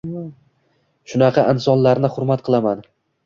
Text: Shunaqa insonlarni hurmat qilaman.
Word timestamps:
Shunaqa 1.11 1.45
insonlarni 1.53 2.11
hurmat 2.17 2.45
qilaman. 2.49 2.85